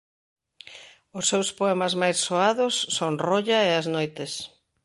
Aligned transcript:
Os 1.17 1.25
seus 1.31 1.49
poemas 1.59 1.93
máis 2.01 2.17
soados 2.25 2.75
son 2.97 3.13
"Rolla 3.27 3.59
e 3.67 3.69
as 3.79 3.87
noites". 3.95 4.31